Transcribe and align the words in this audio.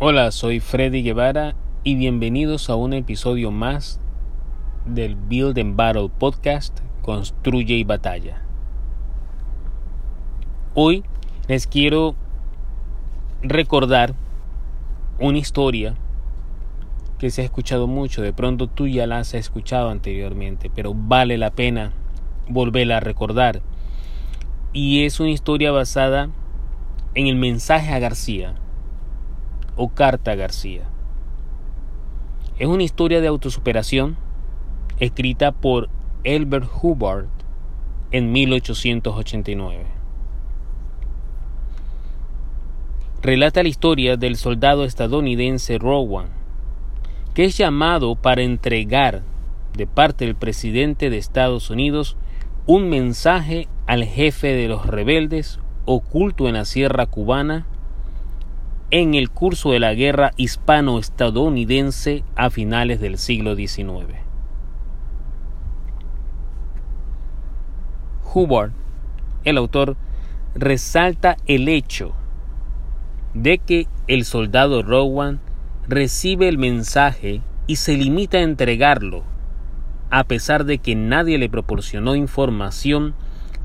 Hola, 0.00 0.30
soy 0.30 0.60
Freddy 0.60 1.02
Guevara 1.02 1.56
y 1.82 1.96
bienvenidos 1.96 2.70
a 2.70 2.76
un 2.76 2.92
episodio 2.92 3.50
más 3.50 3.98
del 4.86 5.16
Build 5.16 5.58
and 5.58 5.74
Battle 5.74 6.08
podcast 6.08 6.78
Construye 7.02 7.74
y 7.74 7.82
Batalla. 7.82 8.44
Hoy 10.74 11.02
les 11.48 11.66
quiero 11.66 12.14
recordar 13.42 14.14
una 15.18 15.38
historia 15.38 15.96
que 17.18 17.30
se 17.30 17.42
ha 17.42 17.44
escuchado 17.44 17.88
mucho, 17.88 18.22
de 18.22 18.32
pronto 18.32 18.68
tú 18.68 18.86
ya 18.86 19.04
la 19.08 19.18
has 19.18 19.34
escuchado 19.34 19.90
anteriormente, 19.90 20.70
pero 20.72 20.94
vale 20.94 21.38
la 21.38 21.50
pena 21.50 21.92
volverla 22.48 22.98
a 22.98 23.00
recordar. 23.00 23.62
Y 24.72 25.06
es 25.06 25.18
una 25.18 25.30
historia 25.30 25.72
basada 25.72 26.30
en 27.16 27.26
el 27.26 27.34
mensaje 27.34 27.92
a 27.92 27.98
García 27.98 28.54
o 29.78 29.88
Carta 29.88 30.34
García. 30.34 30.82
Es 32.58 32.66
una 32.66 32.82
historia 32.82 33.20
de 33.20 33.28
autosuperación 33.28 34.16
escrita 34.98 35.52
por 35.52 35.88
Elbert 36.24 36.68
Hubbard 36.82 37.28
en 38.10 38.32
1889. 38.32 39.86
Relata 43.22 43.62
la 43.62 43.68
historia 43.68 44.16
del 44.16 44.36
soldado 44.36 44.84
estadounidense 44.84 45.78
Rowan, 45.78 46.28
que 47.34 47.44
es 47.44 47.56
llamado 47.56 48.16
para 48.16 48.42
entregar 48.42 49.22
de 49.76 49.86
parte 49.86 50.24
del 50.24 50.34
presidente 50.34 51.08
de 51.08 51.18
Estados 51.18 51.70
Unidos 51.70 52.16
un 52.66 52.88
mensaje 52.90 53.68
al 53.86 54.04
jefe 54.04 54.48
de 54.48 54.66
los 54.66 54.86
rebeldes 54.86 55.60
oculto 55.84 56.48
en 56.48 56.54
la 56.54 56.64
sierra 56.64 57.06
cubana 57.06 57.66
en 58.90 59.14
el 59.14 59.30
curso 59.30 59.72
de 59.72 59.80
la 59.80 59.92
guerra 59.92 60.32
hispano-estadounidense 60.36 62.24
a 62.36 62.48
finales 62.48 63.00
del 63.00 63.18
siglo 63.18 63.54
XIX. 63.54 64.16
Hubbard, 68.32 68.72
el 69.44 69.58
autor, 69.58 69.96
resalta 70.54 71.36
el 71.46 71.68
hecho 71.68 72.14
de 73.34 73.58
que 73.58 73.86
el 74.06 74.24
soldado 74.24 74.82
Rowan 74.82 75.40
recibe 75.86 76.48
el 76.48 76.56
mensaje 76.56 77.42
y 77.66 77.76
se 77.76 77.96
limita 77.96 78.38
a 78.38 78.42
entregarlo, 78.42 79.24
a 80.10 80.24
pesar 80.24 80.64
de 80.64 80.78
que 80.78 80.94
nadie 80.94 81.36
le 81.36 81.50
proporcionó 81.50 82.16
información 82.16 83.14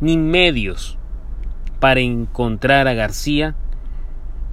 ni 0.00 0.16
medios 0.16 0.98
para 1.78 2.00
encontrar 2.00 2.88
a 2.88 2.94
García 2.94 3.54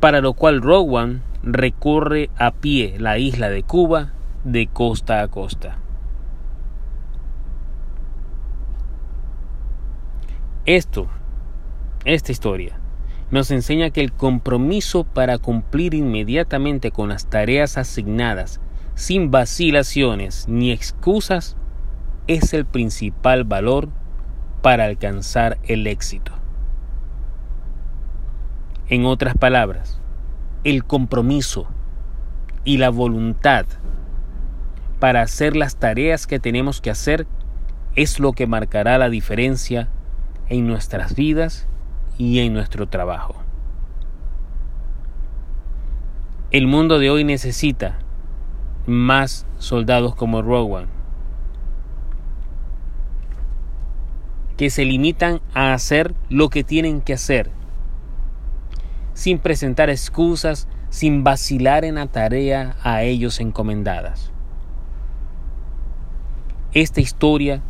para 0.00 0.20
lo 0.22 0.32
cual 0.32 0.62
Rowan 0.62 1.22
recorre 1.42 2.30
a 2.36 2.50
pie 2.50 2.96
la 2.98 3.18
isla 3.18 3.50
de 3.50 3.62
Cuba 3.62 4.12
de 4.44 4.66
costa 4.66 5.20
a 5.22 5.28
costa. 5.28 5.76
Esto, 10.66 11.08
esta 12.04 12.32
historia, 12.32 12.78
nos 13.30 13.50
enseña 13.50 13.90
que 13.90 14.00
el 14.00 14.12
compromiso 14.12 15.04
para 15.04 15.38
cumplir 15.38 15.94
inmediatamente 15.94 16.90
con 16.90 17.10
las 17.10 17.26
tareas 17.26 17.78
asignadas, 17.78 18.60
sin 18.94 19.30
vacilaciones 19.30 20.46
ni 20.48 20.72
excusas, 20.72 21.56
es 22.26 22.52
el 22.54 22.66
principal 22.66 23.44
valor 23.44 23.88
para 24.62 24.84
alcanzar 24.84 25.58
el 25.64 25.86
éxito. 25.86 26.39
En 28.90 29.06
otras 29.06 29.36
palabras, 29.36 30.00
el 30.64 30.84
compromiso 30.84 31.68
y 32.64 32.78
la 32.78 32.90
voluntad 32.90 33.64
para 34.98 35.22
hacer 35.22 35.54
las 35.54 35.76
tareas 35.76 36.26
que 36.26 36.40
tenemos 36.40 36.80
que 36.80 36.90
hacer 36.90 37.28
es 37.94 38.18
lo 38.18 38.32
que 38.32 38.48
marcará 38.48 38.98
la 38.98 39.08
diferencia 39.08 39.88
en 40.48 40.66
nuestras 40.66 41.14
vidas 41.14 41.68
y 42.18 42.40
en 42.40 42.52
nuestro 42.52 42.88
trabajo. 42.88 43.36
El 46.50 46.66
mundo 46.66 46.98
de 46.98 47.10
hoy 47.10 47.22
necesita 47.22 48.00
más 48.88 49.46
soldados 49.58 50.16
como 50.16 50.42
Rowan, 50.42 50.88
que 54.56 54.68
se 54.68 54.84
limitan 54.84 55.40
a 55.54 55.74
hacer 55.74 56.12
lo 56.28 56.48
que 56.48 56.64
tienen 56.64 57.02
que 57.02 57.12
hacer 57.12 57.59
sin 59.14 59.38
presentar 59.38 59.90
excusas, 59.90 60.68
sin 60.88 61.24
vacilar 61.24 61.84
en 61.84 61.96
la 61.96 62.06
tarea 62.06 62.76
a 62.82 63.02
ellos 63.02 63.40
encomendadas. 63.40 64.32
Esta 66.72 67.00
historia 67.00 67.62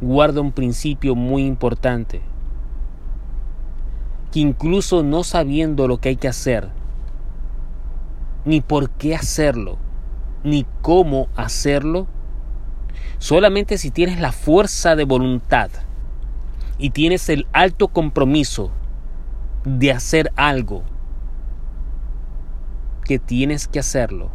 guarda 0.00 0.40
un 0.40 0.52
principio 0.52 1.14
muy 1.14 1.44
importante, 1.44 2.20
que 4.32 4.40
incluso 4.40 5.02
no 5.02 5.24
sabiendo 5.24 5.88
lo 5.88 5.98
que 5.98 6.10
hay 6.10 6.16
que 6.16 6.28
hacer, 6.28 6.68
ni 8.44 8.60
por 8.60 8.90
qué 8.90 9.14
hacerlo, 9.14 9.78
ni 10.44 10.66
cómo 10.82 11.28
hacerlo, 11.36 12.06
solamente 13.18 13.78
si 13.78 13.90
tienes 13.90 14.20
la 14.20 14.32
fuerza 14.32 14.96
de 14.96 15.04
voluntad 15.04 15.70
y 16.78 16.90
tienes 16.90 17.28
el 17.28 17.46
alto 17.52 17.88
compromiso 17.88 18.70
de 19.66 19.90
hacer 19.90 20.32
algo, 20.36 20.84
que 23.04 23.18
tienes 23.18 23.68
que 23.68 23.80
hacerlo, 23.80 24.30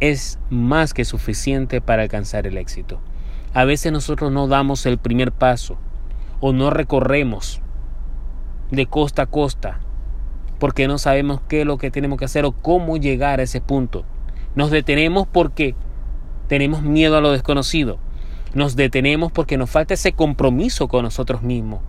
es 0.00 0.38
más 0.50 0.94
que 0.94 1.04
suficiente 1.04 1.80
para 1.80 2.02
alcanzar 2.02 2.46
el 2.46 2.58
éxito. 2.58 3.00
A 3.54 3.64
veces 3.64 3.90
nosotros 3.90 4.30
no 4.30 4.48
damos 4.48 4.84
el 4.86 4.98
primer 4.98 5.32
paso 5.32 5.78
o 6.40 6.52
no 6.52 6.70
recorremos 6.70 7.60
de 8.70 8.86
costa 8.86 9.22
a 9.22 9.26
costa 9.26 9.80
porque 10.58 10.88
no 10.88 10.98
sabemos 10.98 11.40
qué 11.48 11.62
es 11.62 11.66
lo 11.66 11.78
que 11.78 11.90
tenemos 11.90 12.18
que 12.18 12.24
hacer 12.24 12.44
o 12.44 12.52
cómo 12.52 12.96
llegar 12.96 13.40
a 13.40 13.44
ese 13.44 13.60
punto. 13.60 14.04
Nos 14.54 14.70
detenemos 14.70 15.26
porque 15.26 15.74
tenemos 16.48 16.82
miedo 16.82 17.16
a 17.16 17.20
lo 17.20 17.32
desconocido. 17.32 17.98
Nos 18.54 18.76
detenemos 18.76 19.32
porque 19.32 19.56
nos 19.56 19.70
falta 19.70 19.94
ese 19.94 20.12
compromiso 20.12 20.88
con 20.88 21.04
nosotros 21.04 21.42
mismos 21.42 21.80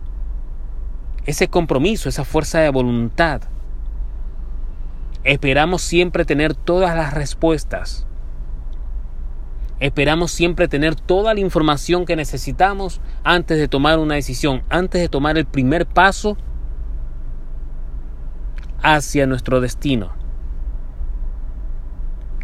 ese 1.26 1.48
compromiso, 1.48 2.08
esa 2.08 2.24
fuerza 2.24 2.60
de 2.60 2.68
voluntad. 2.68 3.42
Esperamos 5.22 5.82
siempre 5.82 6.24
tener 6.24 6.54
todas 6.54 6.94
las 6.94 7.14
respuestas. 7.14 8.06
Esperamos 9.80 10.30
siempre 10.30 10.68
tener 10.68 10.94
toda 10.94 11.34
la 11.34 11.40
información 11.40 12.04
que 12.04 12.16
necesitamos 12.16 13.00
antes 13.24 13.58
de 13.58 13.68
tomar 13.68 13.98
una 13.98 14.14
decisión, 14.14 14.62
antes 14.68 15.00
de 15.00 15.08
tomar 15.08 15.36
el 15.38 15.46
primer 15.46 15.86
paso 15.86 16.36
hacia 18.82 19.26
nuestro 19.26 19.60
destino. 19.60 20.12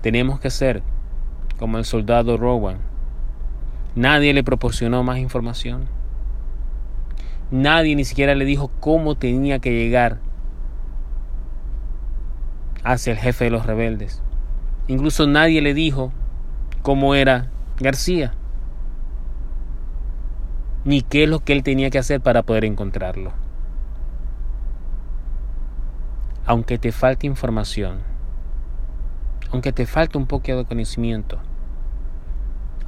Tenemos 0.02 0.40
que 0.40 0.50
ser 0.50 0.82
como 1.58 1.76
el 1.76 1.84
soldado 1.84 2.38
Rowan. 2.38 2.89
Nadie 3.94 4.32
le 4.32 4.44
proporcionó 4.44 5.02
más 5.02 5.18
información. 5.18 5.88
Nadie 7.50 7.96
ni 7.96 8.04
siquiera 8.04 8.34
le 8.36 8.44
dijo 8.44 8.70
cómo 8.80 9.16
tenía 9.16 9.58
que 9.58 9.72
llegar 9.72 10.18
hacia 12.84 13.12
el 13.12 13.18
jefe 13.18 13.44
de 13.44 13.50
los 13.50 13.66
rebeldes. 13.66 14.22
Incluso 14.86 15.26
nadie 15.26 15.60
le 15.60 15.74
dijo 15.74 16.12
cómo 16.82 17.14
era 17.14 17.50
García, 17.78 18.34
ni 20.84 21.02
qué 21.02 21.24
es 21.24 21.28
lo 21.28 21.40
que 21.40 21.52
él 21.52 21.62
tenía 21.62 21.90
que 21.90 21.98
hacer 21.98 22.20
para 22.20 22.42
poder 22.42 22.64
encontrarlo. 22.64 23.32
Aunque 26.46 26.78
te 26.78 26.92
falte 26.92 27.26
información, 27.26 27.98
aunque 29.52 29.72
te 29.72 29.86
falte 29.86 30.18
un 30.18 30.26
poco 30.26 30.56
de 30.56 30.64
conocimiento, 30.64 31.38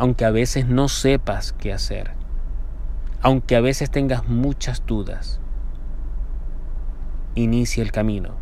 aunque 0.03 0.25
a 0.25 0.33
veces 0.33 0.67
no 0.67 0.89
sepas 0.89 1.53
qué 1.53 1.73
hacer, 1.73 2.11
aunque 3.21 3.55
a 3.55 3.61
veces 3.61 3.89
tengas 3.89 4.27
muchas 4.27 4.85
dudas, 4.85 5.39
inicia 7.37 7.85
el 7.85 7.93
camino. 7.93 8.35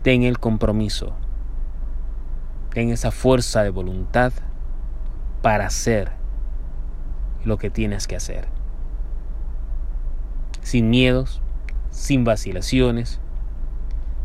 Ten 0.00 0.22
el 0.22 0.38
compromiso. 0.38 1.12
Ten 2.72 2.88
esa 2.88 3.10
fuerza 3.10 3.62
de 3.62 3.68
voluntad 3.68 4.32
para 5.42 5.66
hacer 5.66 6.12
lo 7.44 7.58
que 7.58 7.68
tienes 7.68 8.06
que 8.06 8.16
hacer. 8.16 8.48
Sin 10.62 10.88
miedos, 10.88 11.42
sin 11.90 12.24
vacilaciones, 12.24 13.20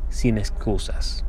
sin 0.08 0.38
excusas. 0.38 1.26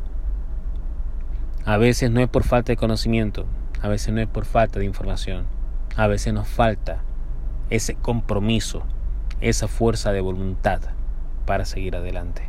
A 1.65 1.79
veces 1.79 2.13
no 2.13 2.21
es 2.21 2.29
por 2.29 2.45
falta 2.45 2.71
de 2.71 2.77
conocimiento, 2.77 3.45
a 3.83 3.89
veces 3.89 4.13
no 4.15 4.21
es 4.21 4.29
por 4.29 4.45
falta 4.45 4.79
de 4.79 4.85
información, 4.85 5.47
a 5.97 6.07
veces 6.07 6.33
nos 6.33 6.49
falta 6.49 7.03
ese 7.71 7.95
compromiso, 7.95 8.85
esa 9.41 9.69
fuerza 9.69 10.13
de 10.13 10.21
voluntad 10.21 10.81
para 11.47 11.65
seguir 11.65 11.97
adelante. 11.97 12.49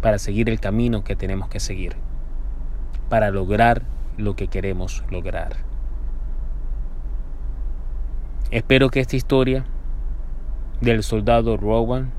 para 0.00 0.18
seguir 0.18 0.48
el 0.48 0.60
camino 0.60 1.02
que 1.02 1.16
tenemos 1.16 1.48
que 1.48 1.60
seguir, 1.60 1.96
para 3.08 3.30
lograr 3.30 3.82
lo 4.16 4.36
que 4.36 4.48
queremos 4.48 5.04
lograr. 5.10 5.56
Espero 8.50 8.90
que 8.90 9.00
esta 9.00 9.16
historia 9.16 9.64
del 10.80 11.02
soldado 11.02 11.56
Rowan 11.56 12.12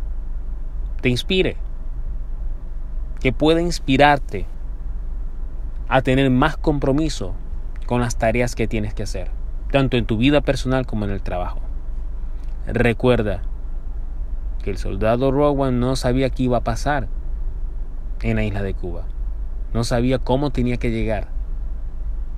te 1.01 1.10
inspire, 1.10 1.56
que 3.22 3.34
pueda 3.34 3.62
inspirarte 3.62 4.46
a 5.89 6.01
tener 6.03 6.30
más 6.30 6.56
compromiso 6.56 7.33
con 7.88 8.00
las 8.00 8.18
tareas 8.18 8.56
que 8.56 8.68
tienes 8.68 8.94
que 8.94 9.03
hacer, 9.03 9.31
tanto 9.71 9.97
en 9.97 10.06
tu 10.06 10.18
vida 10.18 10.41
personal 10.41 10.86
como 10.86 11.06
en 11.06 11.12
el 11.12 11.21
trabajo. 11.21 11.59
Recuerda 12.68 13.41
que 14.63 14.69
el 14.69 14.77
soldado 14.77 15.31
Rowan 15.31 15.80
no 15.80 15.95
sabía 15.95 16.30
qué 16.30 16.44
iba 16.44 16.57
a 16.57 16.63
pasar 16.63 17.07
en 18.21 18.36
la 18.36 18.44
isla 18.44 18.62
de 18.62 18.75
Cuba. 18.75 19.06
No 19.74 19.83
sabía 19.83 20.19
cómo 20.19 20.51
tenía 20.51 20.77
que 20.77 20.91
llegar. 20.91 21.27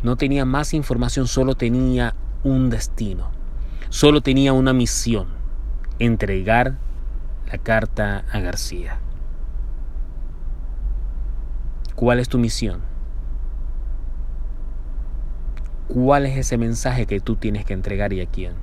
No 0.03 0.15
tenía 0.15 0.45
más 0.45 0.73
información, 0.73 1.27
solo 1.27 1.55
tenía 1.55 2.15
un 2.43 2.69
destino. 2.69 3.31
Solo 3.89 4.21
tenía 4.21 4.53
una 4.53 4.71
misión, 4.71 5.27
entregar 5.99 6.77
la 7.51 7.57
carta 7.57 8.23
a 8.31 8.39
García. 8.39 8.99
¿Cuál 11.95 12.19
es 12.19 12.29
tu 12.29 12.37
misión? 12.39 12.90
¿Cuál 15.93 16.25
es 16.25 16.37
ese 16.37 16.57
mensaje 16.57 17.05
que 17.05 17.19
tú 17.19 17.35
tienes 17.35 17.65
que 17.65 17.73
entregar 17.73 18.13
y 18.13 18.21
a 18.21 18.25
quién? 18.25 18.53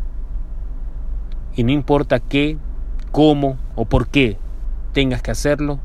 Y 1.54 1.62
no 1.62 1.72
importa 1.72 2.20
qué, 2.20 2.56
cómo 3.12 3.58
o 3.76 3.84
por 3.84 4.08
qué 4.08 4.38
tengas 4.94 5.20
que 5.20 5.30
hacerlo, 5.30 5.78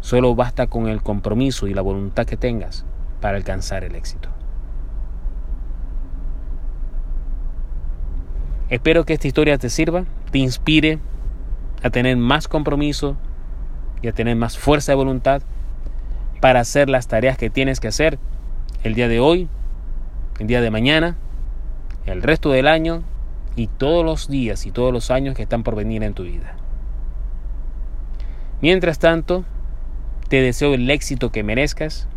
solo 0.00 0.36
basta 0.36 0.68
con 0.68 0.86
el 0.86 1.02
compromiso 1.02 1.66
y 1.66 1.74
la 1.74 1.82
voluntad 1.82 2.26
que 2.26 2.36
tengas 2.36 2.84
para 3.20 3.38
alcanzar 3.38 3.82
el 3.82 3.96
éxito. 3.96 4.28
Espero 8.68 9.04
que 9.04 9.14
esta 9.14 9.26
historia 9.26 9.58
te 9.58 9.68
sirva, 9.68 10.04
te 10.30 10.38
inspire 10.38 11.00
a 11.82 11.90
tener 11.90 12.16
más 12.16 12.46
compromiso 12.46 13.16
y 14.00 14.06
a 14.06 14.12
tener 14.12 14.36
más 14.36 14.56
fuerza 14.56 14.92
de 14.92 14.96
voluntad 14.96 15.42
para 16.40 16.60
hacer 16.60 16.88
las 16.88 17.08
tareas 17.08 17.36
que 17.36 17.50
tienes 17.50 17.80
que 17.80 17.88
hacer 17.88 18.20
el 18.86 18.94
día 18.94 19.08
de 19.08 19.18
hoy, 19.18 19.48
el 20.38 20.46
día 20.46 20.60
de 20.60 20.70
mañana, 20.70 21.16
el 22.06 22.22
resto 22.22 22.50
del 22.50 22.68
año 22.68 23.02
y 23.56 23.66
todos 23.66 24.04
los 24.04 24.28
días 24.28 24.64
y 24.64 24.70
todos 24.70 24.92
los 24.92 25.10
años 25.10 25.34
que 25.34 25.42
están 25.42 25.64
por 25.64 25.74
venir 25.74 26.04
en 26.04 26.14
tu 26.14 26.22
vida. 26.22 26.56
Mientras 28.60 28.98
tanto, 28.98 29.44
te 30.28 30.40
deseo 30.40 30.74
el 30.74 30.88
éxito 30.88 31.32
que 31.32 31.42
merezcas, 31.42 32.08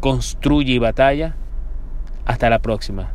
construye 0.00 0.74
y 0.74 0.78
batalla. 0.78 1.36
Hasta 2.26 2.48
la 2.48 2.60
próxima. 2.60 3.10